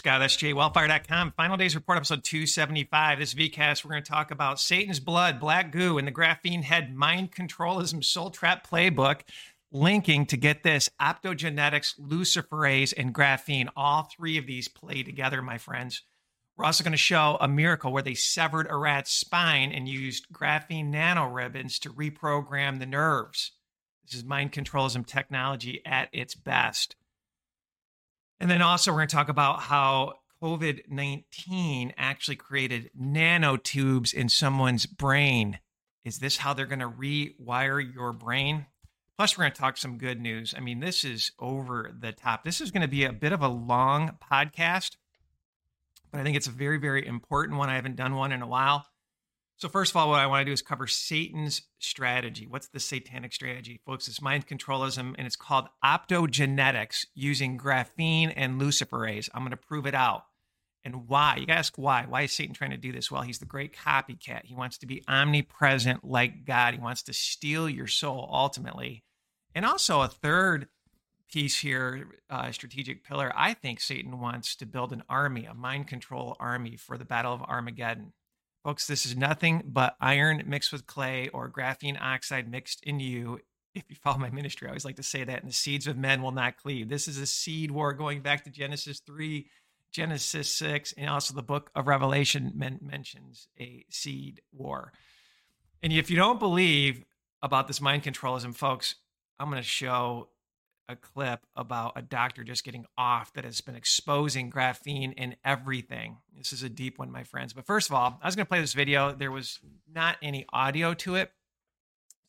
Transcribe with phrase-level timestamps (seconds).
[0.00, 1.34] Scott, that's jwellfire.com.
[1.36, 3.18] Final Days Report, episode 275.
[3.18, 6.96] This VCast, we're going to talk about Satan's Blood, Black Goo, and the Graphene Head
[6.96, 9.20] Mind Controlism Soul Trap Playbook,
[9.70, 13.68] linking to get this optogenetics, luciferase, and graphene.
[13.76, 16.00] All three of these play together, my friends.
[16.56, 20.32] We're also going to show a miracle where they severed a rat's spine and used
[20.32, 23.52] graphene nanoribbons to reprogram the nerves.
[24.06, 26.96] This is mind controlism technology at its best.
[28.40, 34.30] And then also, we're going to talk about how COVID 19 actually created nanotubes in
[34.30, 35.58] someone's brain.
[36.04, 38.66] Is this how they're going to rewire your brain?
[39.18, 40.54] Plus, we're going to talk some good news.
[40.56, 42.42] I mean, this is over the top.
[42.42, 44.96] This is going to be a bit of a long podcast,
[46.10, 47.68] but I think it's a very, very important one.
[47.68, 48.86] I haven't done one in a while.
[49.60, 52.46] So, first of all, what I want to do is cover Satan's strategy.
[52.48, 54.08] What's the satanic strategy, folks?
[54.08, 59.28] It's mind controlism and it's called optogenetics using graphene and luciferase.
[59.34, 60.22] I'm going to prove it out.
[60.82, 61.44] And why?
[61.46, 62.06] You ask why.
[62.08, 63.10] Why is Satan trying to do this?
[63.10, 64.46] Well, he's the great copycat.
[64.46, 66.72] He wants to be omnipresent like God.
[66.72, 69.04] He wants to steal your soul ultimately.
[69.54, 70.68] And also, a third
[71.30, 75.86] piece here, uh, strategic pillar, I think Satan wants to build an army, a mind
[75.86, 78.14] control army for the Battle of Armageddon.
[78.64, 83.40] Folks, this is nothing but iron mixed with clay or graphene oxide mixed in you.
[83.74, 85.96] If you follow my ministry, I always like to say that, and the seeds of
[85.96, 86.88] men will not cleave.
[86.88, 89.46] This is a seed war going back to Genesis 3,
[89.92, 94.92] Genesis 6, and also the book of Revelation men- mentions a seed war.
[95.82, 97.04] And if you don't believe
[97.42, 98.96] about this mind controlism, folks,
[99.38, 100.28] I'm going to show
[100.90, 106.18] a clip about a doctor just getting off that has been exposing graphene in everything.
[106.36, 107.52] This is a deep one, my friends.
[107.52, 109.12] But first of all, I was going to play this video.
[109.12, 109.60] There was
[109.92, 111.32] not any audio to it.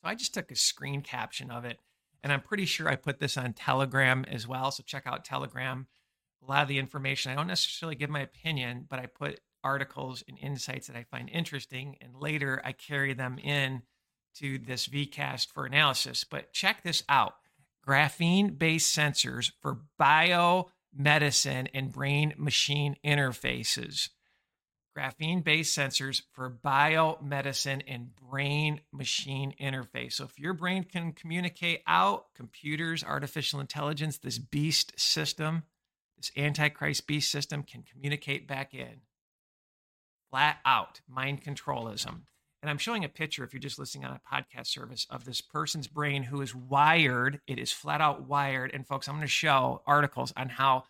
[0.01, 1.79] So I just took a screen caption of it.
[2.23, 4.69] And I'm pretty sure I put this on Telegram as well.
[4.69, 5.87] So check out Telegram.
[6.43, 10.23] A lot of the information, I don't necessarily give my opinion, but I put articles
[10.27, 11.97] and insights that I find interesting.
[11.99, 13.81] And later I carry them in
[14.35, 16.23] to this VCast for analysis.
[16.23, 17.33] But check this out
[17.87, 24.09] graphene based sensors for biomedicine and brain machine interfaces.
[24.97, 30.13] Graphene based sensors for biomedicine and brain machine interface.
[30.13, 35.63] So, if your brain can communicate out, computers, artificial intelligence, this beast system,
[36.17, 39.01] this Antichrist beast system can communicate back in.
[40.29, 42.23] Flat out mind controlism.
[42.61, 45.41] And I'm showing a picture, if you're just listening on a podcast service, of this
[45.41, 47.41] person's brain who is wired.
[47.47, 48.71] It is flat out wired.
[48.73, 50.83] And folks, I'm going to show articles on how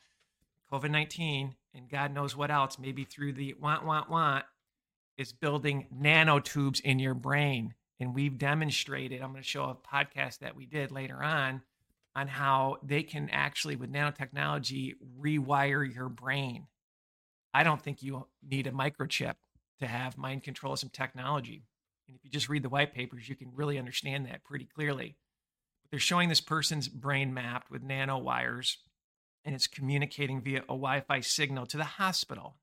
[0.72, 4.44] COVID 19 and God knows what else, maybe through the want, want, want,
[5.18, 7.74] is building nanotubes in your brain.
[8.00, 11.62] And we've demonstrated, I'm going to show a podcast that we did later on
[12.16, 16.68] on how they can actually, with nanotechnology, rewire your brain.
[17.54, 19.36] I don't think you need a microchip
[19.82, 21.64] to have mind control some technology.
[22.08, 25.18] And if you just read the white papers, you can really understand that pretty clearly.
[25.84, 28.78] But they're showing this person's brain mapped with nanowires,
[29.44, 32.58] and it's communicating via a Wi Fi signal to the hospital.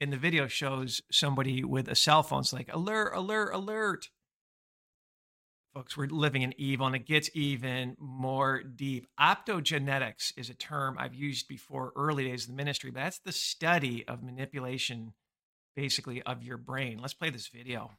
[0.00, 2.40] And the video shows somebody with a cell phone.
[2.40, 4.10] It's like, alert, alert, alert.
[5.74, 9.06] Folks, we're living in evil, and it gets even more deep.
[9.20, 13.32] Optogenetics is a term I've used before early days of the ministry, but that's the
[13.32, 15.12] study of manipulation
[15.78, 16.98] basically of your brain.
[17.00, 17.92] Let's play this video.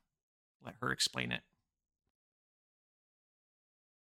[0.66, 1.40] Let her explain it.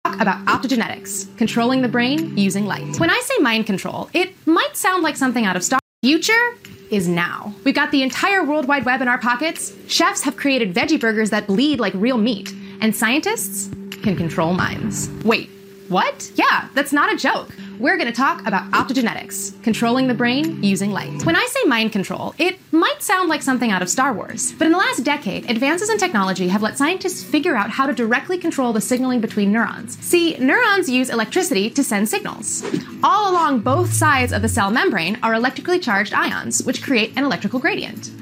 [0.05, 3.01] Talk about optogenetics, controlling the brain using light.
[3.01, 5.81] When I say mind control, it might sound like something out of Star.
[6.03, 6.59] Future
[6.91, 7.55] is now.
[7.65, 9.73] We've got the entire World Wide Web in our pockets.
[9.89, 12.53] Chefs have created veggie burgers that bleed like real meat,
[12.83, 13.71] and scientists
[14.03, 15.09] can control minds.
[15.25, 15.49] Wait,
[15.89, 16.31] what?
[16.35, 17.49] Yeah, that's not a joke
[17.83, 21.27] we're going to talk about optogenetics, controlling the brain using light.
[21.27, 24.67] When I say mind control, it might sound like something out of Star Wars, but
[24.67, 28.39] in the last decade, advances in technology have let scientists figure out how to directly
[28.39, 29.99] control the signaling between neurons.
[29.99, 32.63] See, neurons use electricity to send signals.
[33.03, 37.25] All along both sides of the cell membrane are electrically charged ions, which create an
[37.25, 38.13] electrical gradient.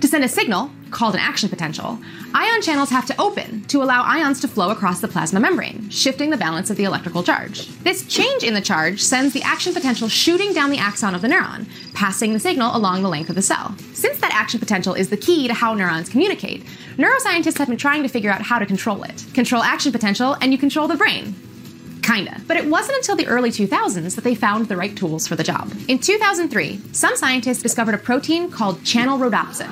[0.00, 1.98] To send a signal, called an action potential,
[2.34, 6.28] ion channels have to open to allow ions to flow across the plasma membrane, shifting
[6.30, 7.66] the balance of the electrical charge.
[7.78, 11.28] This change in the charge sends the action potential shooting down the axon of the
[11.28, 13.74] neuron, passing the signal along the length of the cell.
[13.94, 16.64] Since that action potential is the key to how neurons communicate,
[16.98, 19.24] neuroscientists have been trying to figure out how to control it.
[19.32, 21.34] Control action potential, and you control the brain.
[22.06, 22.40] Kinda.
[22.46, 25.42] But it wasn't until the early 2000s that they found the right tools for the
[25.42, 25.72] job.
[25.88, 29.68] In 2003, some scientists discovered a protein called channel rhodopsin.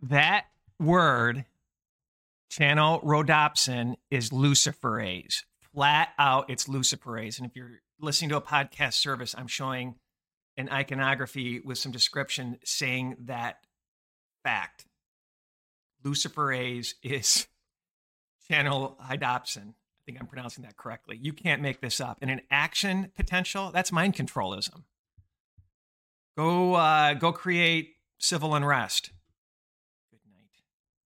[0.00, 0.46] That
[0.80, 1.44] word,
[2.50, 5.42] channel rhodopsin, is luciferase.
[5.74, 7.36] Flat out, it's luciferase.
[7.36, 9.96] And if you're listening to a podcast service, I'm showing
[10.56, 13.58] an iconography with some description saying that
[14.42, 14.86] fact.
[16.02, 17.46] Luciferase is
[18.48, 19.74] channel hydopsin.
[20.12, 21.18] Think I'm pronouncing that correctly.
[21.18, 22.18] You can't make this up.
[22.20, 24.82] And an action potential, that's mind controlism.
[26.36, 29.10] Go uh, go create civil unrest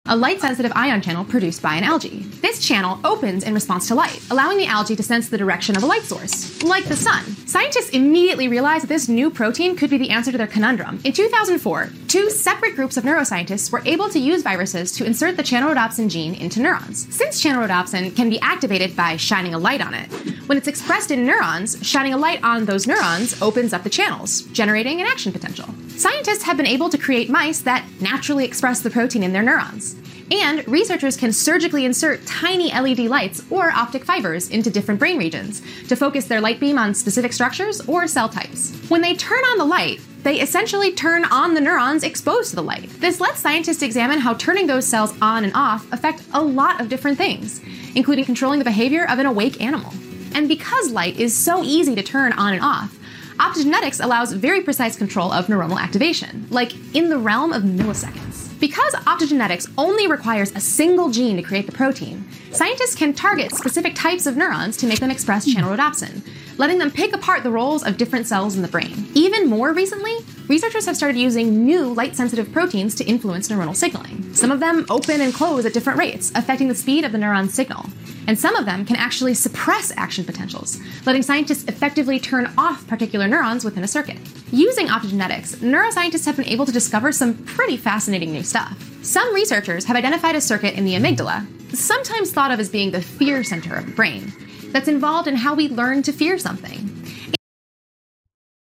[0.08, 2.20] a light sensitive ion channel produced by an algae.
[2.42, 5.84] This channel opens in response to light, allowing the algae to sense the direction of
[5.84, 7.24] a light source, like the sun.
[7.46, 11.00] Scientists immediately realized this new protein could be the answer to their conundrum.
[11.04, 15.44] In 2004, two separate groups of neuroscientists were able to use viruses to insert the
[15.44, 17.14] channelrhodopsin gene into neurons.
[17.14, 20.12] Since channelrhodopsin can be activated by shining a light on it,
[20.48, 24.42] when it's expressed in neurons, shining a light on those neurons opens up the channels,
[24.54, 25.68] generating an action potential.
[25.98, 29.96] Scientists have been able to create mice that naturally express the protein in their neurons.
[30.30, 35.60] And researchers can surgically insert tiny LED lights or optic fibers into different brain regions
[35.88, 38.78] to focus their light beam on specific structures or cell types.
[38.90, 42.62] When they turn on the light, they essentially turn on the neurons exposed to the
[42.62, 42.92] light.
[43.00, 46.90] This lets scientists examine how turning those cells on and off affect a lot of
[46.90, 47.60] different things,
[47.96, 49.92] including controlling the behavior of an awake animal.
[50.36, 52.97] And because light is so easy to turn on and off,
[53.38, 58.60] optogenetics allows very precise control of neuronal activation, like in the realm of milliseconds.
[58.60, 63.94] Because optogenetics only requires a single gene to create the protein, scientists can target specific
[63.94, 66.28] types of neurons to make them express channel channelrhodopsin,
[66.58, 69.08] letting them pick apart the roles of different cells in the brain.
[69.14, 70.18] Even more recently,
[70.48, 74.34] researchers have started using new light sensitive proteins to influence neuronal signaling.
[74.34, 77.54] Some of them open and close at different rates, affecting the speed of the neuron's
[77.54, 77.86] signal.
[78.28, 83.28] And some of them can actually suppress action potentials, letting scientists effectively turn off particular
[83.28, 84.18] neurons within a circuit.
[84.52, 88.78] Using optogenetics, neuroscientists have been able to discover some pretty fascinating new stuff.
[89.04, 93.02] Some researchers have identified a circuit in the amygdala, sometimes thought of as being the
[93.02, 94.34] fear center of the brain,
[94.72, 96.90] that's involved in how we learn to fear something.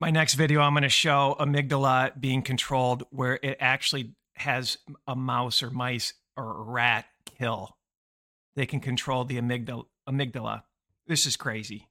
[0.01, 4.77] My next video, I'm going to show amygdala being controlled where it actually has
[5.07, 7.77] a mouse or mice or a rat kill.
[8.55, 9.85] They can control the amygdala.
[10.07, 10.63] amygdala.
[11.07, 11.87] This is crazy.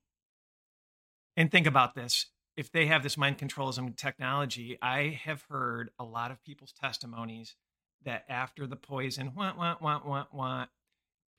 [1.37, 2.27] And think about this.
[2.57, 7.57] If they have this mind controlism technology, I have heard a lot of people's testimonies
[8.05, 10.71] that after the poison, want, want, want, want, want,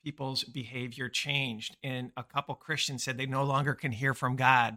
[0.06, 1.76] people's behavior changed.
[1.82, 4.76] And a couple Christians said they no longer can hear from God.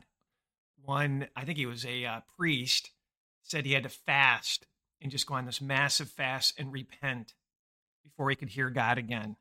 [0.83, 2.89] One, I think he was a uh, priest,
[3.43, 4.65] said he had to fast
[4.99, 7.35] and just go on this massive fast and repent
[8.03, 9.35] before he could hear God again.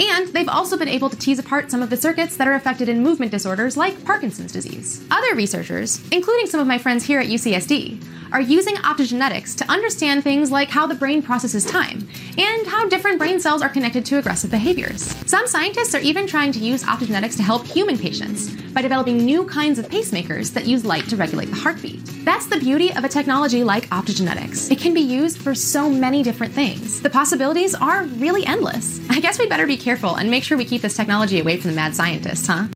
[0.00, 2.88] And they've also been able to tease apart some of the circuits that are affected
[2.88, 5.06] in movement disorders like Parkinson's disease.
[5.12, 10.24] Other researchers, including some of my friends here at UCSD, are using optogenetics to understand
[10.24, 14.18] things like how the brain processes time and how different brain cells are connected to
[14.18, 15.02] aggressive behaviors.
[15.30, 19.46] Some scientists are even trying to use optogenetics to help human patients by developing new
[19.46, 22.04] kinds of pacemakers that use light to regulate the heartbeat.
[22.24, 24.68] That's the beauty of a technology like optogenetics.
[24.68, 27.00] It can be used for so many different things.
[27.02, 29.00] The possibilities are really endless.
[29.10, 31.70] I guess we better be careful and make sure we keep this technology away from
[31.70, 32.66] the mad scientists, huh?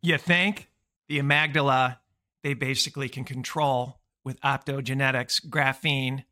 [0.00, 0.68] You think
[1.08, 1.98] the amygdala,
[2.44, 3.97] they basically can control
[4.28, 6.24] with optogenetics, graphene,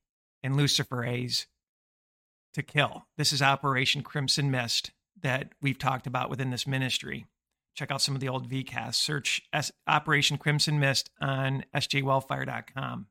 [0.42, 1.46] and luciferase
[2.52, 3.06] to kill.
[3.16, 4.90] This is Operation Crimson Mist
[5.22, 7.24] that we've talked about within this ministry.
[7.74, 8.96] Check out some of the old VCasts.
[8.96, 13.06] Search S- Operation Crimson Mist on sjwellfire.com.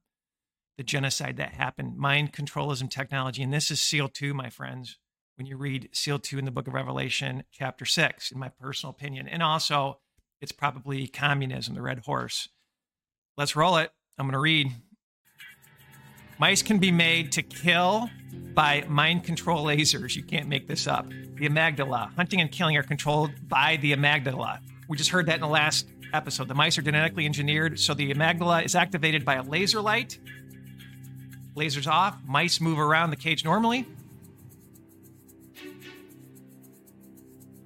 [0.77, 3.41] The genocide that happened, mind controlism technology.
[3.41, 4.99] And this is SEAL 2, my friends,
[5.35, 8.91] when you read SEAL 2 in the book of Revelation, chapter 6, in my personal
[8.91, 9.27] opinion.
[9.27, 9.97] And also,
[10.41, 12.49] it's probably communism, the red horse.
[13.35, 13.91] Let's roll it.
[14.17, 14.71] I'm going to read.
[16.37, 18.09] Mice can be made to kill
[18.53, 20.15] by mind control lasers.
[20.15, 21.09] You can't make this up.
[21.09, 22.13] The amygdala.
[22.15, 24.59] Hunting and killing are controlled by the amygdala.
[24.87, 26.47] We just heard that in the last episode.
[26.47, 30.17] The mice are genetically engineered, so the amygdala is activated by a laser light.
[31.55, 32.17] Lasers off.
[32.25, 33.85] Mice move around the cage normally.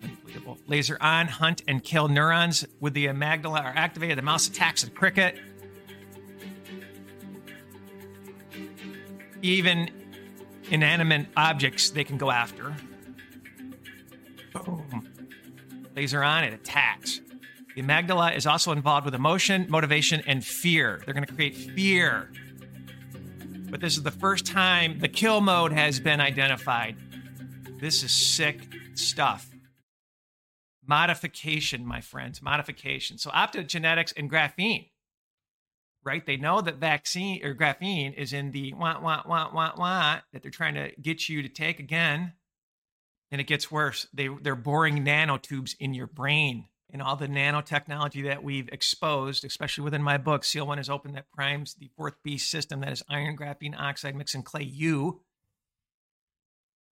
[0.01, 0.58] Unbelievable.
[0.65, 4.18] Laser on, hunt and kill neurons with the amygdala are activated.
[4.18, 5.38] The mouse attacks the cricket.
[9.41, 9.89] Even
[10.69, 12.75] inanimate objects they can go after.
[14.53, 15.10] Boom.
[15.96, 17.22] Laser on, it attacks.
[17.75, 21.01] The amygdala is also involved with emotion, motivation, and fear.
[21.05, 22.31] They're going to create fear.
[23.69, 26.96] But this is the first time the kill mode has been identified.
[27.79, 29.48] This is sick stuff.
[30.86, 33.19] Modification, my friends, modification.
[33.19, 34.89] So, optogenetics and graphene
[36.03, 36.25] right?
[36.25, 40.41] They know that vaccine or graphene is in the want, want, want, want, want that
[40.41, 42.34] they're trying to get you to take again.
[43.32, 44.08] And it gets worse.
[44.13, 49.84] They, they're boring nanotubes in your brain and all the nanotechnology that we've exposed, especially
[49.84, 53.03] within my book, Seal One is Open, that primes the fourth beast system that is
[53.10, 55.22] iron, graphene, oxide, mix, and clay U.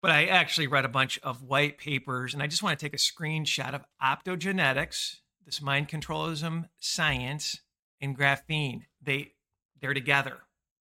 [0.02, 2.94] But I actually read a bunch of white papers, and I just want to take
[2.94, 7.60] a screenshot of optogenetics, this mind controlism science,
[8.02, 8.84] and graphene.
[9.02, 9.34] They
[9.80, 10.40] they're together.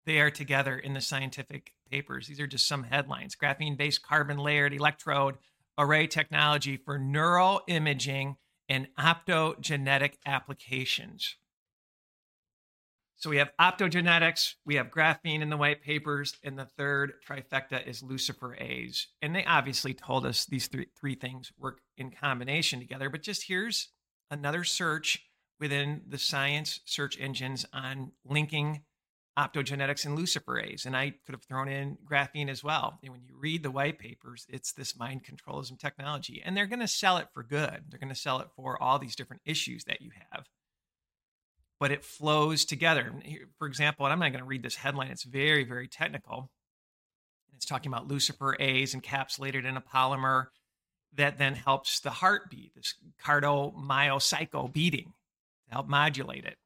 [0.05, 2.29] They are together in the scientific papers.
[2.29, 3.37] These are just some headlines.
[3.37, 5.37] Graphene-based carbon layered electrode
[5.79, 8.37] array technology for neural imaging
[8.69, 11.37] and optogenetic applications.
[13.19, 17.87] So we have optogenetics, we have graphene in the white papers, and the third trifecta
[17.87, 19.07] is luciferase.
[19.23, 23.09] And they obviously told us these three, three things work in combination together.
[23.09, 23.89] But just here's
[24.31, 25.26] another search
[25.59, 28.83] within the science search engines on linking
[29.39, 30.87] optogenetics and luciferase.
[30.87, 32.99] And I could have thrown in graphene as well.
[33.03, 36.43] And when you read the white papers, it's this mind controlism technology.
[36.45, 37.85] And they're going to sell it for good.
[37.89, 40.47] They're going to sell it for all these different issues that you have.
[41.79, 43.13] But it flows together.
[43.59, 46.51] For example, and I'm not going to read this headline, it's very, very technical.
[47.55, 50.47] It's talking about luciferase encapsulated in a polymer
[51.15, 55.13] that then helps the heartbeat, this cardiomyocyte beating,
[55.69, 56.57] to help modulate it.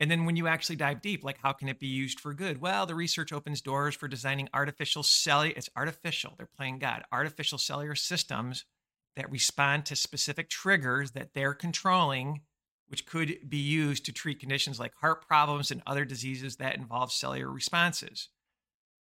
[0.00, 2.60] And then when you actually dive deep, like how can it be used for good?
[2.60, 7.56] Well, the research opens doors for designing artificial cellular, it's artificial, they're playing God, artificial
[7.56, 8.64] cellular systems
[9.14, 12.40] that respond to specific triggers that they're controlling,
[12.88, 17.12] which could be used to treat conditions like heart problems and other diseases that involve
[17.12, 18.28] cellular responses.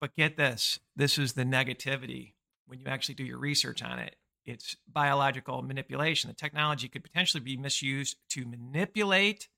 [0.00, 2.32] But get this this is the negativity
[2.66, 4.16] when you actually do your research on it.
[4.48, 6.28] It's biological manipulation.
[6.28, 9.50] The technology could potentially be misused to manipulate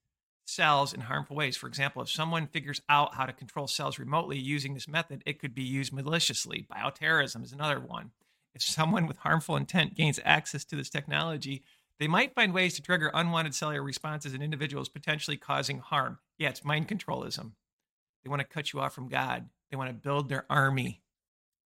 [0.45, 1.57] cells in harmful ways.
[1.57, 5.39] For example, if someone figures out how to control cells remotely using this method, it
[5.39, 6.67] could be used maliciously.
[6.69, 8.11] Bioterrorism is another one.
[8.53, 11.63] If someone with harmful intent gains access to this technology,
[12.01, 16.19] they might find ways to trigger unwanted cellular responses in individuals, potentially causing harm.
[16.37, 17.53] Yeah, it's mind controlism.
[18.25, 21.01] They want to cut you off from God, they want to build their army.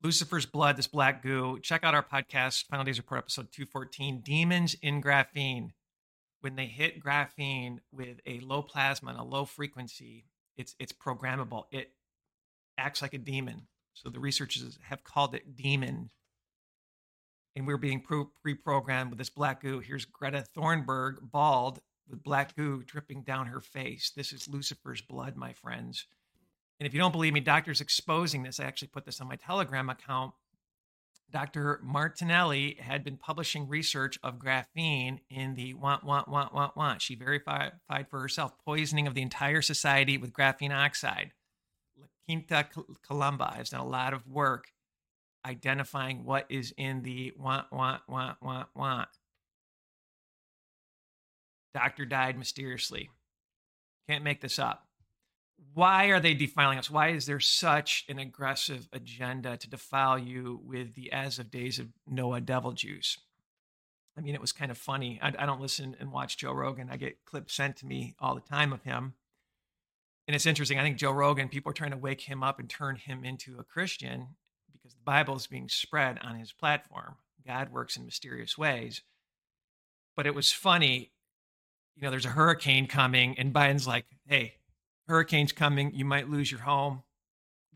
[0.05, 1.59] Lucifer's Blood, this black goo.
[1.61, 5.71] Check out our podcast, Final Days Report, episode 214 Demons in Graphene
[6.45, 10.27] when they hit graphene with a low plasma and a low frequency,
[10.59, 11.65] it's it's programmable.
[11.71, 11.93] It
[12.77, 13.63] acts like a demon.
[13.95, 16.11] So the researchers have called it demon.
[17.57, 18.03] And we're being
[18.43, 19.79] pre-programmed with this black goo.
[19.79, 21.81] Here's Greta Thunberg, bald,
[22.11, 24.11] with black goo dripping down her face.
[24.15, 26.05] This is Lucifer's blood, my friends.
[26.81, 28.59] And if you don't believe me, doctors exposing this.
[28.59, 30.35] I actually put this on my Telegram account
[31.35, 31.81] Dr.
[31.83, 37.03] Martinelli had been publishing research of graphene in the want, want, want, want, want.
[37.03, 37.73] She verified
[38.09, 41.33] for herself poisoning of the entire society with graphene oxide.
[41.99, 42.69] La Quinta
[43.03, 44.69] Columna has done a lot of work
[45.45, 49.09] identifying what is in the want, want, want, want, want.
[51.75, 53.11] Doctor died mysteriously.
[54.09, 54.87] Can't make this up
[55.73, 56.91] why are they defiling us?
[56.91, 61.79] Why is there such an aggressive agenda to defile you with the as of days
[61.79, 63.19] of Noah devil juice?
[64.17, 65.19] I mean, it was kind of funny.
[65.21, 66.89] I, I, don't listen and watch Joe Rogan.
[66.91, 69.15] I get clips sent to me all the time of him.
[70.29, 70.79] And it's interesting.
[70.79, 73.59] I think Joe Rogan, people are trying to wake him up and turn him into
[73.59, 74.29] a Christian
[74.73, 77.17] because the Bible is being spread on his platform.
[77.47, 79.03] God works in mysterious ways.
[80.17, 81.11] But it was funny.
[81.97, 84.55] You know, there's a hurricane coming, and Biden's like, hey,
[85.09, 87.03] hurricane's coming, you might lose your home.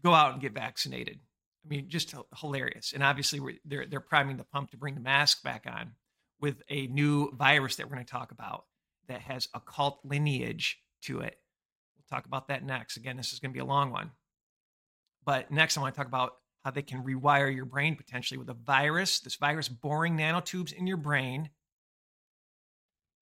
[0.02, 1.18] Go out and get vaccinated.
[1.64, 2.92] I mean, just hilarious.
[2.92, 5.92] And obviously, they're they're priming the pump to bring the mask back on
[6.40, 8.64] with a new virus that we're going to talk about
[9.08, 11.36] that has occult lineage to it.
[11.96, 12.96] We'll talk about that next.
[12.96, 14.12] Again, this is going to be a long one.
[15.24, 18.48] But next, I want to talk about how they can rewire your brain potentially with
[18.48, 19.20] a virus.
[19.20, 21.50] This virus boring nanotubes in your brain,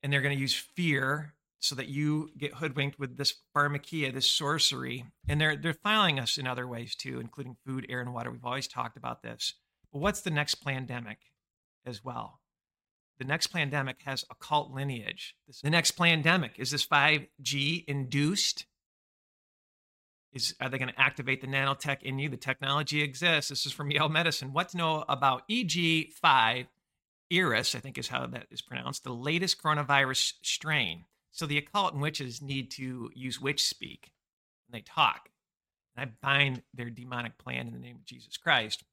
[0.02, 4.28] and they're going to use fear so that you get hoodwinked with this pharmakia, this
[4.28, 5.04] sorcery.
[5.28, 8.30] And they're they're filing us in other ways too, including food, air, and water.
[8.30, 9.54] We've always talked about this.
[9.92, 11.18] But what's the next pandemic
[11.84, 12.40] as well?
[13.18, 15.34] The next pandemic has occult lineage.
[15.62, 18.66] The next pandemic is this 5G induced?
[20.32, 22.28] Is are they going to activate the nanotech in you?
[22.28, 23.48] The technology exists.
[23.48, 24.52] This is from Yale Medicine.
[24.52, 26.66] What to know about EG5
[27.32, 31.04] Iris, I think is how that is pronounced, the latest coronavirus strain.
[31.36, 34.10] So the occult and witches need to use witch speak
[34.66, 35.28] and they talk.
[35.94, 38.84] And I bind their demonic plan in the name of Jesus Christ.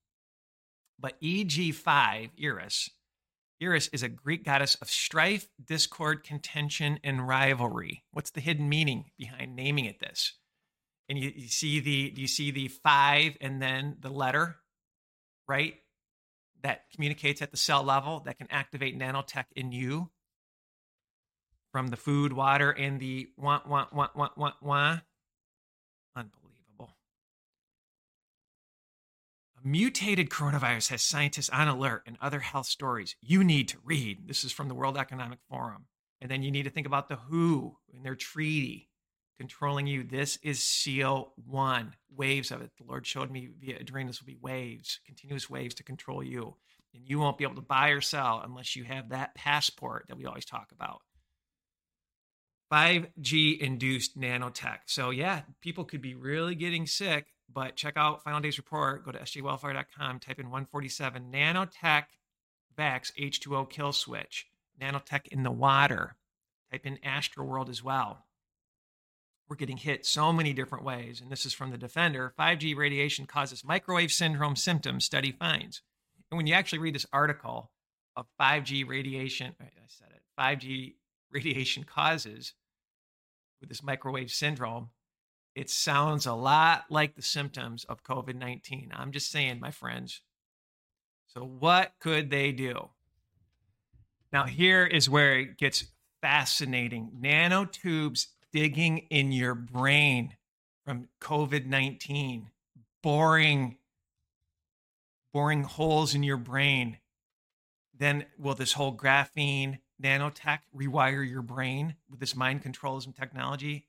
[1.00, 2.90] But EG5, Eris,
[3.62, 8.04] Eris is a Greek goddess of strife, discord, contention, and rivalry.
[8.12, 10.34] What's the hidden meaning behind naming it this?
[11.08, 14.58] And you, you see the do you see the five and then the letter,
[15.48, 15.76] right?
[16.62, 20.10] That communicates at the cell level that can activate nanotech in you
[21.74, 25.02] from the food, water, and the want, want, want, want, want, want.
[26.16, 26.96] Unbelievable.
[29.58, 34.28] A mutated coronavirus has scientists on alert and other health stories you need to read.
[34.28, 35.88] This is from the World Economic Forum.
[36.22, 38.88] And then you need to think about the WHO and their treaty
[39.40, 40.04] controlling you.
[40.04, 42.70] This is seal one, waves of it.
[42.78, 46.56] The Lord showed me via a this will be waves, continuous waves to control you.
[46.94, 50.18] And you won't be able to buy or sell unless you have that passport that
[50.18, 51.02] we always talk about.
[52.74, 54.80] 5G induced nanotech.
[54.88, 59.06] So, yeah, people could be really getting sick, but check out Final Days Report.
[59.06, 62.06] Go to sjwellfire.com, type in 147 nanotech
[62.76, 64.48] Vax H2O kill switch,
[64.82, 66.16] nanotech in the water.
[66.72, 68.26] Type in Astroworld as well
[69.54, 71.22] we're getting hit so many different ways.
[71.22, 75.84] And this is from the Defender 5G radiation causes microwave syndrome symptoms, study finds.
[76.32, 77.72] And when you actually read this article
[78.16, 80.96] of 5G radiation, I said it, 5G
[81.32, 82.54] radiation causes
[83.64, 84.90] with this microwave syndrome,
[85.56, 88.92] it sounds a lot like the symptoms of COVID 19.
[88.94, 90.22] I'm just saying, my friends.
[91.28, 92.90] So, what could they do?
[94.34, 95.86] Now, here is where it gets
[96.22, 97.12] fascinating.
[97.22, 100.36] Nanotubes digging in your brain
[100.86, 102.50] from COVID 19,
[103.02, 103.78] boring,
[105.32, 106.98] boring holes in your brain.
[107.98, 113.88] Then will this whole graphene nanotech rewire your brain with this mind controlism technology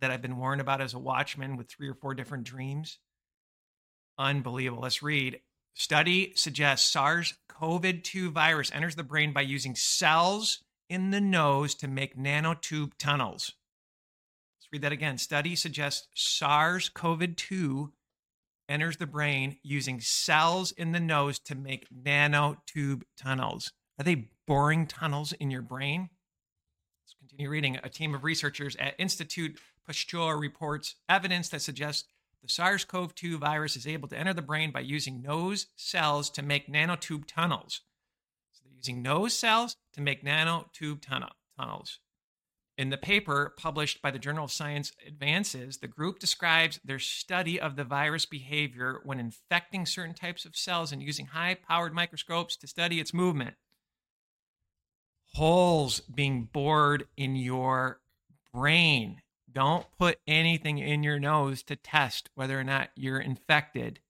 [0.00, 2.98] that I've been warned about as a watchman with three or four different dreams?
[4.18, 4.82] Unbelievable.
[4.82, 5.40] Let's read.
[5.74, 11.74] Study suggests SARS CoV 2 virus enters the brain by using cells in the nose
[11.76, 13.54] to make nanotube tunnels.
[14.58, 15.18] Let's read that again.
[15.18, 17.92] Study suggests SARS CoV 2
[18.68, 23.72] enters the brain using cells in the nose to make nanotube tunnels.
[23.98, 26.10] Are they boring tunnels in your brain?
[27.04, 27.78] Let's continue reading.
[27.82, 32.08] A team of researchers at Institute Pasteur reports evidence that suggests
[32.42, 36.28] the SARS CoV 2 virus is able to enter the brain by using nose cells
[36.30, 37.82] to make nanotube tunnels.
[38.52, 42.00] So they're using nose cells to make nanotube tunnel, tunnels.
[42.76, 47.60] In the paper published by the Journal of Science Advances, the group describes their study
[47.60, 52.56] of the virus behavior when infecting certain types of cells and using high powered microscopes
[52.56, 53.54] to study its movement.
[55.34, 58.00] Holes being bored in your
[58.52, 59.20] brain.
[59.52, 64.00] Don't put anything in your nose to test whether or not you're infected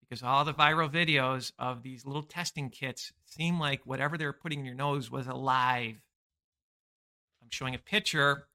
[0.00, 4.60] because all the viral videos of these little testing kits seem like whatever they're putting
[4.60, 5.96] in your nose was alive
[7.42, 8.46] I'm showing a picture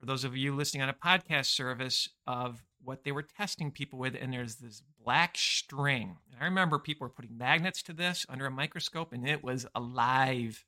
[0.00, 3.98] for those of you listening on a podcast service of what they were testing people
[3.98, 4.16] with.
[4.20, 6.16] And there's this black string.
[6.32, 9.66] And I remember people were putting magnets to this under a microscope, and it was
[9.74, 10.64] alive.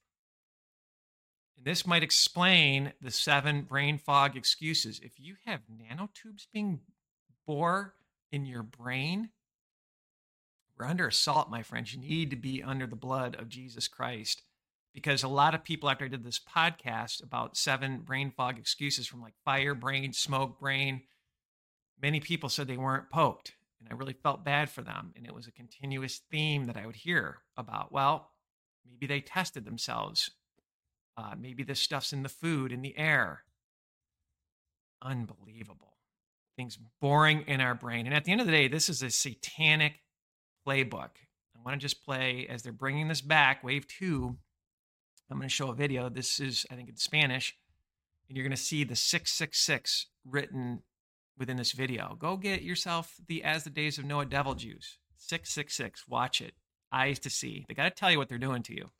[1.56, 5.00] And this might explain the seven brain fog excuses.
[5.02, 6.80] If you have nanotubes being
[7.46, 7.94] bore
[8.30, 9.30] in your brain,
[10.78, 11.94] we're under assault, my friends.
[11.94, 14.42] You need to be under the blood of Jesus Christ
[14.92, 19.06] because a lot of people after I did this podcast about seven brain fog excuses
[19.06, 21.02] from like fire brain, smoke brain,
[22.00, 23.52] many people said they weren't poked.
[23.80, 25.12] And I really felt bad for them.
[25.16, 27.92] And it was a continuous theme that I would hear about.
[27.92, 28.30] Well,
[28.86, 30.30] maybe they tested themselves.
[31.16, 33.44] Uh, maybe this stuff's in the food, in the air.
[35.02, 35.96] Unbelievable.
[36.56, 38.06] Things boring in our brain.
[38.06, 40.02] And at the end of the day, this is a satanic
[40.66, 41.10] playbook.
[41.54, 44.36] I want to just play as they're bringing this back, wave two
[45.30, 46.08] I'm going to show a video.
[46.08, 47.56] This is, I think, in Spanish,
[48.28, 50.82] and you're going to see the 666 written
[51.36, 52.16] within this video.
[52.18, 54.98] Go get yourself the As the Days of Noah Devil Juice.
[55.16, 56.06] 666.
[56.08, 56.54] Watch it.
[56.92, 57.64] Eyes to see.
[57.68, 58.90] They got to tell you what they're doing to you.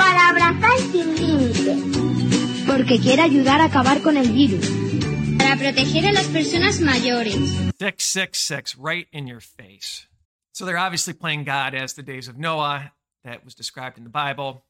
[0.00, 2.66] Para abrazar sin límite.
[2.66, 4.66] Porque quiere ayudar a acabar con el virus.
[5.36, 7.34] Para proteger a las personas mayores.
[7.78, 10.06] 666, right in your face.
[10.52, 12.92] So they're obviously playing God as the days of Noah
[13.24, 14.62] that was described in the Bible.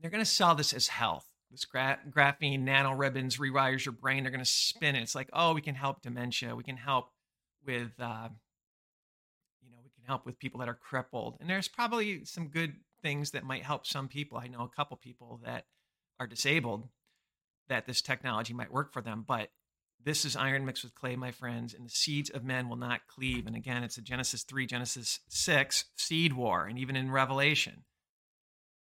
[0.00, 1.26] They're going to sell this as health.
[1.52, 4.24] This gra- graphene nano ribbons rewires your brain.
[4.24, 5.02] They're going to spin it.
[5.02, 6.56] It's like, oh, we can help dementia.
[6.56, 7.10] We can help
[7.64, 8.30] with, uh,
[9.62, 11.36] you know, we can help with people that are crippled.
[11.38, 14.38] And there's probably some good things that might help some people.
[14.38, 15.66] I know a couple people that
[16.18, 16.88] are disabled
[17.68, 19.50] that this technology might work for them, but
[20.02, 23.06] this is iron mixed with clay, my friends, and the seeds of men will not
[23.06, 23.46] cleave.
[23.46, 27.84] And again, it's a Genesis 3, Genesis 6 seed war, and even in Revelation.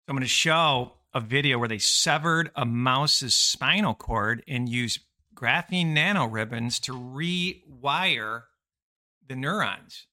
[0.06, 4.70] So I'm going to show a video where they severed a mouse's spinal cord and
[4.70, 5.00] used
[5.36, 8.44] graphene nanoribbons to rewire
[9.28, 10.08] the neurons.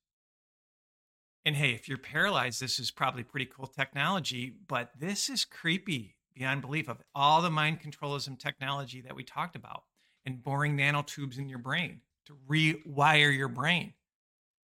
[1.49, 6.15] And hey, if you're paralyzed, this is probably pretty cool technology, but this is creepy
[6.35, 9.85] beyond belief of all the mind controlism technology that we talked about
[10.27, 13.95] and boring nanotubes in your brain to rewire your brain.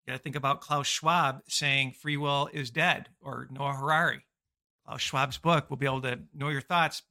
[0.08, 4.26] You got to think about Klaus Schwab saying free will is dead or Noah Harari.
[4.84, 7.04] Klaus Schwab's book will be able to know your thoughts,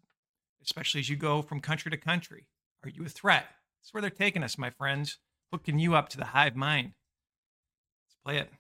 [0.65, 2.49] especially as you go from country to country.
[2.83, 3.47] Are you a threat?
[3.79, 5.19] That's where they're taking us, my friends,
[5.53, 6.95] hooking you up to the hive mind.
[8.09, 8.51] Let's play it.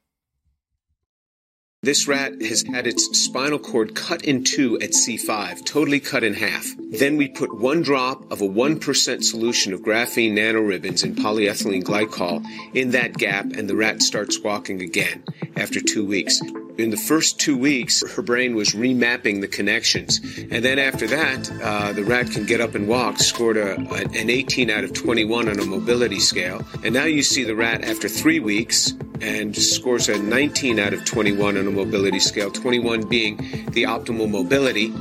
[1.82, 6.34] This rat has had its spinal cord cut in two at C5, totally cut in
[6.34, 6.66] half.
[6.76, 12.44] Then we put one drop of a 1% solution of graphene nanoribbons and polyethylene glycol
[12.74, 15.24] in that gap, and the rat starts walking again
[15.56, 16.38] after two weeks.
[16.80, 20.18] In the first two weeks, her brain was remapping the connections.
[20.50, 24.30] And then after that, uh, the rat can get up and walk, scored a, an
[24.30, 26.64] 18 out of 21 on a mobility scale.
[26.82, 31.04] And now you see the rat after three weeks and scores a 19 out of
[31.04, 33.36] 21 on a mobility scale, 21 being
[33.72, 34.92] the optimal mobility.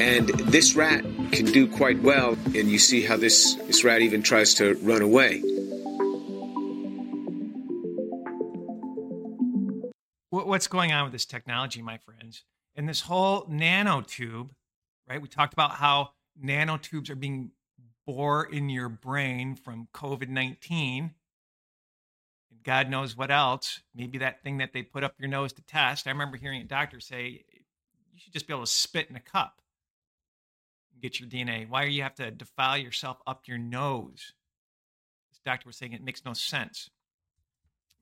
[0.00, 4.22] And this rat can do quite well, and you see how this, this rat even
[4.22, 5.42] tries to run away.
[10.42, 12.44] What's going on with this technology, my friends?
[12.74, 14.50] And this whole nanotube,
[15.08, 15.22] right?
[15.22, 16.10] We talked about how
[16.42, 17.52] nanotubes are being
[18.06, 21.14] bored in your brain from COVID 19
[22.64, 23.80] God knows what else.
[23.94, 26.06] Maybe that thing that they put up your nose to test.
[26.06, 27.44] I remember hearing a doctor say,
[28.12, 29.60] you should just be able to spit in a cup
[30.92, 31.68] and get your DNA.
[31.68, 34.32] Why do you have to defile yourself up your nose?
[35.30, 36.88] This doctor was saying it makes no sense.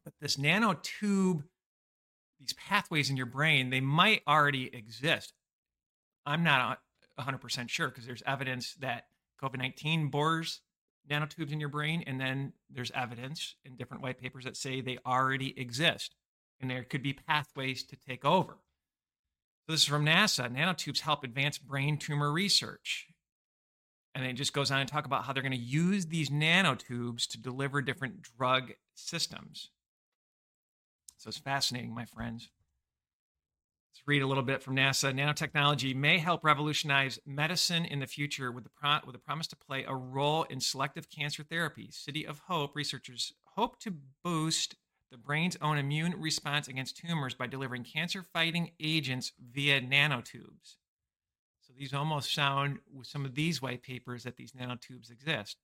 [0.05, 1.43] But this nanotube,
[2.43, 5.33] these pathways in your brain, they might already exist.
[6.27, 6.81] I'm not
[7.19, 9.07] 100% sure because there's evidence that
[9.41, 10.61] COVID 19 bores
[11.11, 14.99] nanotubes in your brain, and then there's evidence in different white papers that say they
[15.05, 16.15] already exist,
[16.61, 18.59] and there could be pathways to take over.
[19.67, 20.49] So this is from NASA.
[20.53, 23.09] Nanotubes help advance brain tumor research.
[24.15, 27.27] And it just goes on to talk about how they're going to use these nanotubes
[27.29, 29.71] to deliver different drug systems.
[31.23, 32.51] So it's fascinating, my friends.
[33.93, 35.15] Let's read a little bit from NASA.
[35.15, 39.57] Nanotechnology may help revolutionize medicine in the future with the, pro- with the promise to
[39.57, 41.91] play a role in selective cancer therapy.
[41.93, 44.75] City of Hope researchers hope to boost
[45.13, 50.79] the brain's own immune response against tumors by delivering cancer fighting agents via nanotubes.
[51.61, 55.57] So these almost sound, with some of these white papers, that these nanotubes exist.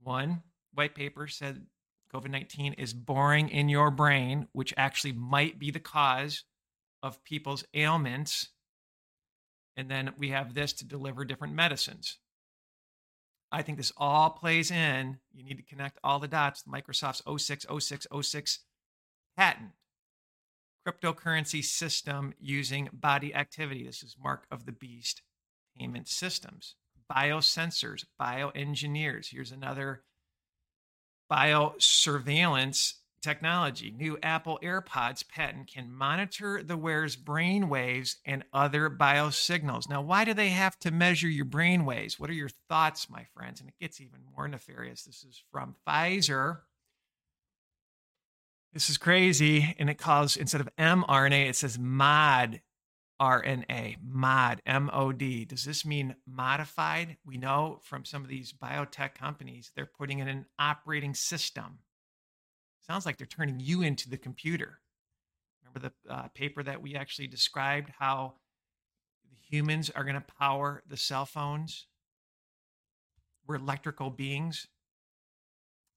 [0.00, 1.66] One white paper said
[2.14, 6.44] COVID 19 is boring in your brain, which actually might be the cause
[7.02, 8.48] of people's ailments.
[9.76, 12.18] And then we have this to deliver different medicines.
[13.50, 15.18] I think this all plays in.
[15.32, 16.64] You need to connect all the dots.
[16.64, 18.60] Microsoft's 060606
[19.36, 19.70] patent,
[20.86, 23.84] cryptocurrency system using body activity.
[23.84, 25.22] This is Mark of the Beast
[25.78, 26.76] payment systems,
[27.10, 29.28] biosensors, bioengineers.
[29.30, 30.02] Here's another
[31.32, 33.90] biosurveillance technology.
[33.96, 39.88] New Apple AirPods patent can monitor the wearer's brain waves and other biosignals.
[39.88, 42.20] Now, why do they have to measure your brain waves?
[42.20, 43.60] What are your thoughts, my friends?
[43.60, 45.04] And it gets even more nefarious.
[45.04, 46.58] This is from Pfizer.
[48.74, 49.74] This is crazy.
[49.78, 52.60] And it calls, instead of mRNA, it says mod
[53.22, 55.44] RNA, mod, M O D.
[55.44, 57.16] Does this mean modified?
[57.24, 61.78] We know from some of these biotech companies, they're putting in an operating system
[62.86, 64.80] Sounds like they're turning you into the computer.
[65.64, 68.34] Remember the uh, paper that we actually described how
[69.30, 71.86] the humans are going to power the cell phones?
[73.46, 74.66] We're electrical beings.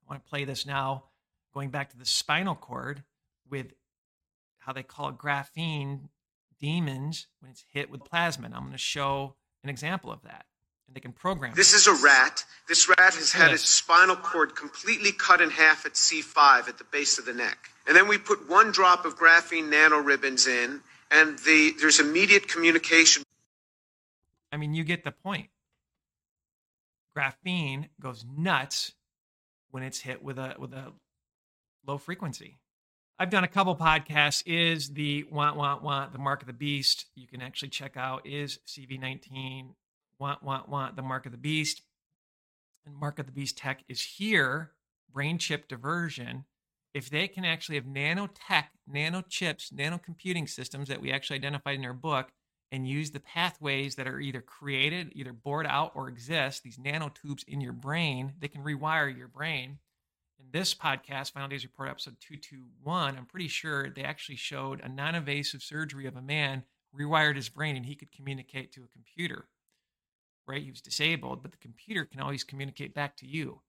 [0.03, 1.05] I want to play this now,
[1.53, 3.03] going back to the spinal cord
[3.49, 3.73] with
[4.59, 6.09] how they call it graphene
[6.59, 8.45] demons when it's hit with plasma.
[8.45, 10.45] And I'm going to show an example of that
[10.87, 11.53] and they can program.
[11.55, 12.43] This is a rat.
[12.67, 16.83] This rat has had its spinal cord completely cut in half at C5 at the
[16.83, 17.57] base of the neck.
[17.87, 23.23] And then we put one drop of graphene nanoribbons in, and the, there's immediate communication.
[24.51, 25.49] I mean, you get the point.
[27.17, 28.93] Graphene goes nuts
[29.71, 30.91] when it's hit with a with a
[31.85, 32.59] low frequency.
[33.17, 34.43] I've done a couple podcasts.
[34.45, 37.05] Is the want want want the mark of the beast?
[37.15, 39.69] You can actually check out is CV19
[40.19, 41.81] want, want, want the mark of the beast.
[42.85, 44.71] And mark of the beast tech is here,
[45.11, 46.45] brain chip diversion.
[46.93, 51.93] If they can actually have nanotech, nanochips, nanocomputing systems that we actually identified in our
[51.93, 52.29] book
[52.71, 57.43] and use the pathways that are either created, either bored out or exist, these nanotubes
[57.47, 59.79] in your brain, they can rewire your brain.
[60.39, 64.89] In this podcast, Final Days Report episode 221, I'm pretty sure they actually showed a
[64.89, 66.63] non invasive surgery of a man
[66.95, 69.47] rewired his brain and he could communicate to a computer.
[70.47, 70.63] right?
[70.63, 73.61] He was disabled, but the computer can always communicate back to you.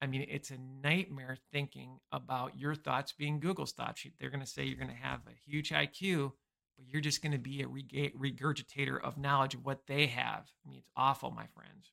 [0.00, 4.06] I mean, it's a nightmare thinking about your thoughts being Google's thoughts.
[4.20, 6.32] They're going to say you're going to have a huge IQ,
[6.76, 10.50] but you're just going to be a regurgitator of knowledge of what they have.
[10.64, 11.90] I mean, it's awful, my friends.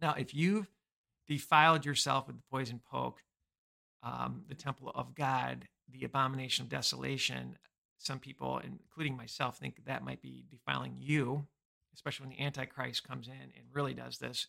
[0.00, 0.70] Now, if you've
[1.28, 3.22] defiled yourself with the poison poke,
[4.02, 7.56] um, the temple of God, the abomination of desolation,
[7.98, 11.46] some people, including myself, think that might be defiling you,
[11.94, 14.48] especially when the Antichrist comes in and really does this.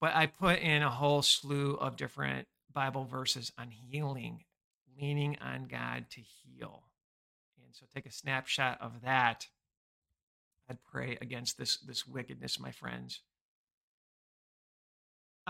[0.00, 4.44] But I put in a whole slew of different Bible verses on healing,
[5.00, 6.84] leaning on God to heal.
[7.64, 9.46] And so take a snapshot of that.
[10.68, 13.20] I'd pray against this, this wickedness, my friends.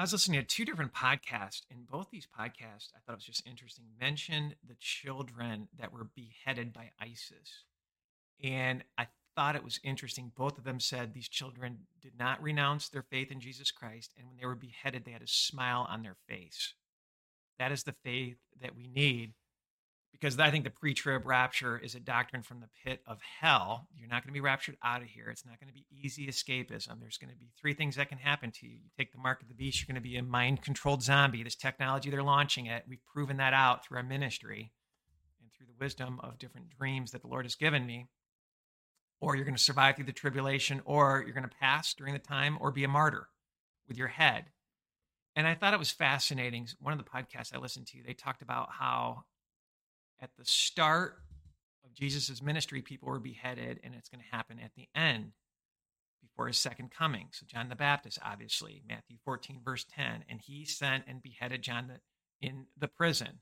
[0.00, 3.24] I was listening to two different podcasts, and both these podcasts I thought it was
[3.24, 3.84] just interesting.
[4.00, 7.64] Mentioned the children that were beheaded by ISIS,
[8.42, 10.32] and I thought it was interesting.
[10.34, 14.26] Both of them said these children did not renounce their faith in Jesus Christ, and
[14.26, 16.72] when they were beheaded, they had a smile on their face.
[17.58, 19.34] That is the faith that we need
[20.12, 23.88] because I think the pre trib rapture is a doctrine from the pit of hell.
[23.96, 25.30] You're not going to be raptured out of here.
[25.30, 27.00] It's not going to be easy escapism.
[27.00, 28.72] There's going to be three things that can happen to you.
[28.72, 31.42] You take the mark of the beast, you're going to be a mind controlled zombie.
[31.42, 34.72] This technology they're launching it, we've proven that out through our ministry
[35.40, 38.08] and through the wisdom of different dreams that the Lord has given me.
[39.20, 42.18] Or you're going to survive through the tribulation, or you're going to pass during the
[42.18, 43.28] time, or be a martyr
[43.86, 44.46] with your head.
[45.36, 46.68] And I thought it was fascinating.
[46.80, 49.24] One of the podcasts I listened to, they talked about how
[50.20, 51.16] at the start
[51.84, 55.32] of Jesus' ministry, people were beheaded, and it's going to happen at the end
[56.22, 57.28] before his second coming.
[57.32, 61.90] So, John the Baptist, obviously, Matthew 14, verse 10, and he sent and beheaded John
[62.40, 63.40] in the prison.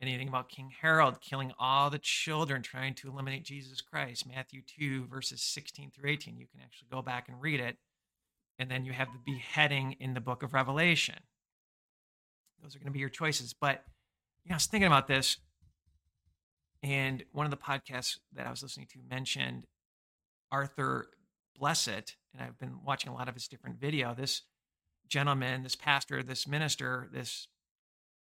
[0.00, 5.06] Anything about King Herod killing all the children trying to eliminate Jesus Christ, Matthew 2,
[5.06, 6.36] verses 16 through 18.
[6.36, 7.78] You can actually go back and read it.
[8.58, 11.16] And then you have the beheading in the book of Revelation.
[12.62, 13.54] Those are going to be your choices.
[13.54, 13.84] But,
[14.44, 15.38] you know, I was thinking about this
[16.86, 19.66] and one of the podcasts that I was listening to mentioned
[20.52, 21.08] Arthur
[21.60, 24.14] Blessitt, and I've been watching a lot of his different video.
[24.14, 24.42] This
[25.08, 27.48] gentleman, this pastor, this minister, this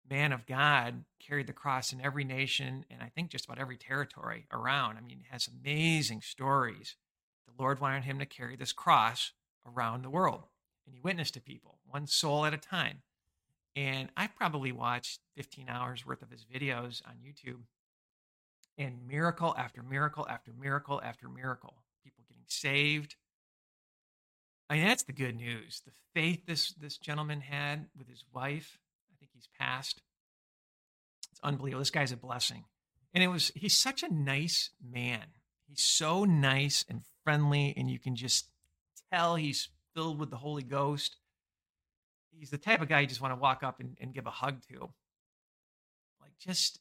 [0.09, 3.75] man of God carried the cross in every nation and I think just about every
[3.75, 4.97] territory around.
[4.97, 6.95] I mean, has amazing stories.
[7.47, 9.33] The Lord wanted him to carry this cross
[9.65, 10.43] around the world
[10.85, 13.01] and he witnessed to people, one soul at a time.
[13.75, 17.63] And I probably watched 15 hours worth of his videos on YouTube
[18.77, 21.75] and miracle after miracle after miracle after miracle.
[22.03, 23.15] People getting saved.
[24.69, 25.81] I mean, that's the good news.
[25.85, 28.79] The faith this this gentleman had with his wife.
[29.11, 30.01] I think he's passed.
[31.31, 31.81] It's unbelievable.
[31.81, 32.65] This guy's a blessing.
[33.13, 35.25] And it was he's such a nice man.
[35.67, 38.47] He's so nice and friendly, and you can just
[39.11, 41.17] tell he's filled with the Holy Ghost.
[42.31, 44.31] He's the type of guy you just want to walk up and, and give a
[44.31, 44.89] hug to.
[46.19, 46.79] Like just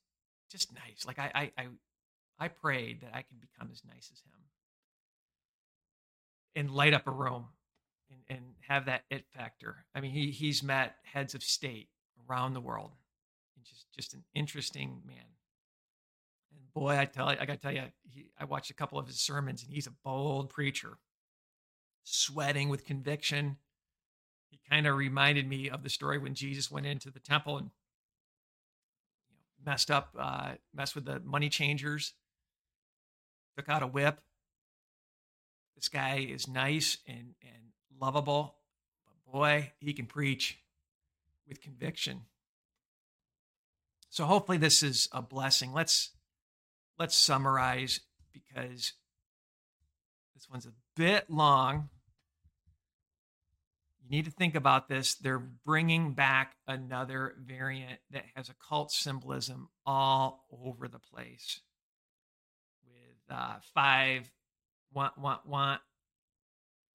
[0.52, 1.04] just nice.
[1.06, 1.66] Like I, I, I,
[2.38, 4.42] I prayed that I could become as nice as him
[6.54, 7.46] and light up a room
[8.10, 9.84] and, and have that it factor.
[9.94, 11.88] I mean, he, he's met heads of state
[12.28, 12.90] around the world
[13.56, 15.16] and just, just an interesting man.
[16.54, 18.98] And boy, I tell you, I got to tell you, he, I watched a couple
[18.98, 20.98] of his sermons and he's a bold preacher,
[22.04, 23.56] sweating with conviction.
[24.50, 27.70] He kind of reminded me of the story when Jesus went into the temple and
[29.64, 32.14] messed up, uh, messed with the money changers,
[33.56, 34.20] took out a whip.
[35.76, 38.56] This guy is nice and, and lovable,
[39.06, 40.58] but boy, he can preach
[41.48, 42.22] with conviction.
[44.10, 45.72] So hopefully this is a blessing.
[45.72, 46.10] Let's
[46.98, 48.00] let's summarize
[48.32, 48.92] because
[50.34, 51.88] this one's a bit long
[54.10, 55.14] need to think about this.
[55.14, 61.60] They're bringing back another variant that has occult symbolism all over the place
[62.84, 64.30] with uh, five,
[64.92, 65.80] want, want, want,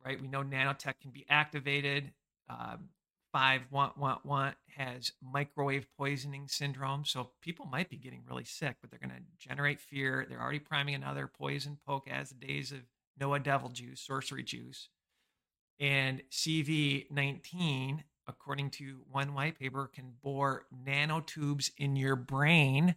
[0.06, 0.22] right?
[0.22, 2.12] We know nanotech can be activated.
[2.50, 2.90] Um,
[3.32, 7.04] five, want, want, want has microwave poisoning syndrome.
[7.06, 10.26] So people might be getting really sick, but they're going to generate fear.
[10.28, 12.80] They're already priming another poison poke as the days of
[13.20, 14.90] Noah devil juice, sorcery juice
[15.80, 22.96] and CV19, according to one white paper, can bore nanotubes in your brain.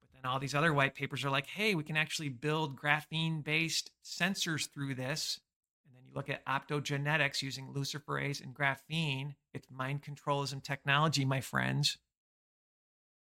[0.00, 3.42] But then all these other white papers are like, hey, we can actually build graphene
[3.42, 5.40] based sensors through this.
[5.86, 9.34] And then you look at optogenetics using luciferase and graphene.
[9.52, 11.98] It's mind controlism technology, my friends.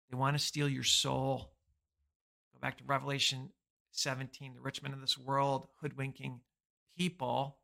[0.09, 1.53] They want to steal your soul.
[2.53, 3.49] Go back to Revelation
[3.91, 6.41] 17, the rich men of this world hoodwinking
[6.97, 7.57] people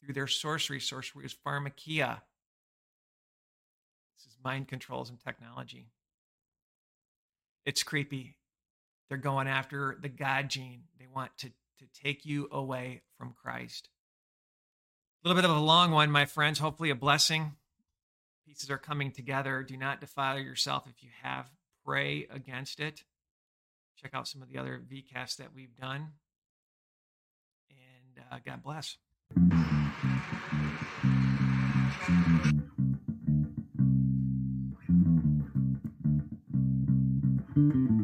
[0.00, 0.80] through their sorcery.
[0.80, 2.20] Sorcery is pharmakia.
[4.16, 5.90] This is mind controls and technology.
[7.64, 8.36] It's creepy.
[9.08, 10.84] They're going after the God gene.
[10.98, 13.88] They want to, to take you away from Christ.
[15.24, 16.58] A little bit of a long one, my friends.
[16.58, 17.52] Hopefully, a blessing.
[18.46, 19.62] Pieces are coming together.
[19.62, 21.50] Do not defile yourself if you have.
[21.84, 23.04] Pray against it.
[24.00, 26.12] Check out some of the other VCasts that we've done.
[27.70, 28.96] And uh, God bless.
[32.08, 32.26] thank
[37.56, 37.97] you